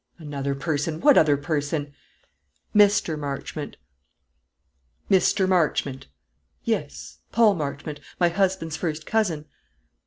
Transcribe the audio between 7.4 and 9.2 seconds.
Marchmont, my husband's first